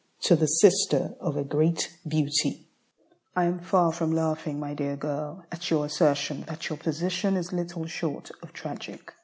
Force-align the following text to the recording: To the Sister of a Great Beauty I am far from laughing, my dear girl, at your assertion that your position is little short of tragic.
To 0.21 0.35
the 0.35 0.47
Sister 0.47 1.13
of 1.19 1.37
a 1.37 1.43
Great 1.43 1.95
Beauty 2.07 2.65
I 3.35 3.43
am 3.45 3.59
far 3.59 3.91
from 3.91 4.11
laughing, 4.11 4.59
my 4.59 4.73
dear 4.73 4.95
girl, 4.95 5.45
at 5.51 5.69
your 5.69 5.85
assertion 5.85 6.41
that 6.47 6.69
your 6.69 6.79
position 6.79 7.37
is 7.37 7.53
little 7.53 7.85
short 7.85 8.31
of 8.41 8.51
tragic. 8.51 9.13